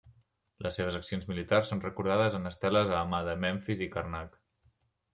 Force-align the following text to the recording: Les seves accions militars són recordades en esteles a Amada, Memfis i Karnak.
Les 0.67 0.79
seves 0.79 0.97
accions 0.99 1.27
militars 1.33 1.69
són 1.73 1.83
recordades 1.85 2.39
en 2.39 2.51
esteles 2.55 2.93
a 2.97 2.99
Amada, 3.05 3.39
Memfis 3.47 3.89
i 3.89 3.93
Karnak. 3.99 4.39